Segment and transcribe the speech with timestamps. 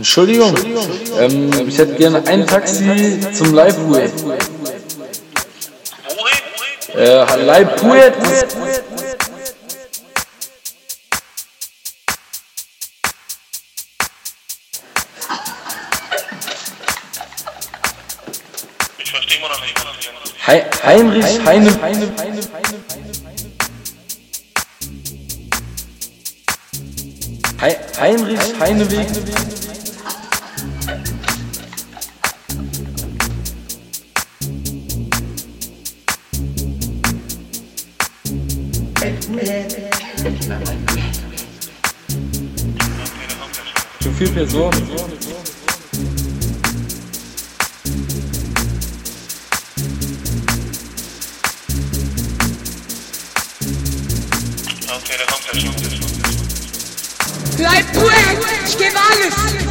[0.00, 0.56] Entschuldigung,
[1.18, 4.10] ähm, ich hätte gerne ein Taxi zum Live-Way.
[6.96, 8.12] Äh, Live-Way?
[18.96, 19.76] Ich verstehe immer noch nicht.
[20.46, 21.82] Hei Heinrich Heine.
[21.82, 22.40] Heine, Heine,
[27.60, 29.69] Hei Heinrich Heineweg.
[39.00, 39.08] Für
[44.18, 44.90] vier Personen.
[57.56, 58.12] Bleib cool,
[58.66, 59.69] ich gebe alles.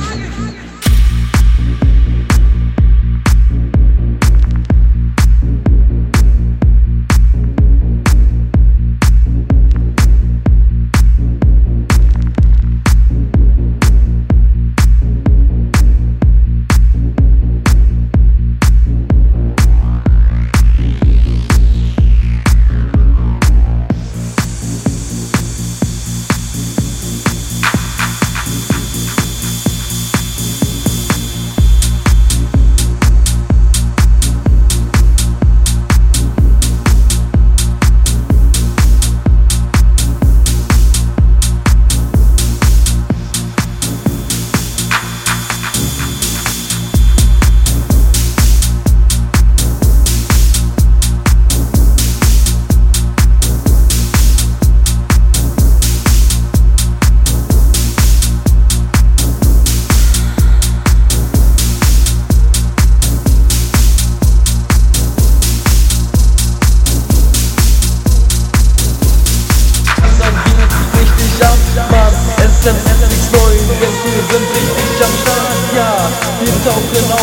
[76.64, 77.19] so good.